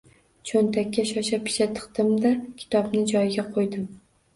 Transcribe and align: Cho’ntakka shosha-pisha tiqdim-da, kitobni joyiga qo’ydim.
Cho’ntakka 0.51 1.05
shosha-pisha 1.11 1.69
tiqdim-da, 1.77 2.35
kitobni 2.65 3.09
joyiga 3.17 3.51
qo’ydim. 3.57 3.91